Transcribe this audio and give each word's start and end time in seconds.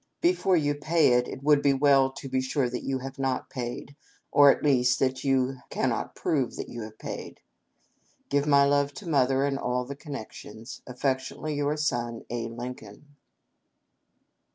Before 0.19 0.57
you 0.57 0.73
pay 0.73 1.09
it, 1.13 1.27
it 1.27 1.43
would 1.43 1.61
be 1.61 1.73
well 1.75 2.11
to 2.13 2.27
be 2.27 2.41
sure 2.41 2.65
you 2.65 2.97
have 2.97 3.19
not 3.19 3.51
paid, 3.51 3.95
or 4.31 4.49
at 4.49 4.63
least 4.63 4.97
that 4.97 5.23
you 5.23 5.57
cannot 5.69 6.15
prove 6.15 6.55
you 6.67 6.81
have 6.81 6.97
paid 6.97 7.33
it." 7.33 7.39
Give 8.31 8.47
my 8.47 8.65
love 8.65 8.95
to 8.95 9.07
Mother 9.07 9.45
and 9.45 9.59
all 9.59 9.85
the 9.85 9.95
Connections." 9.95 10.81
Affectionately, 10.87 11.53
your 11.53 11.77
son, 11.77 12.25
"A. 12.31 12.47
Lincoln." 12.47 13.15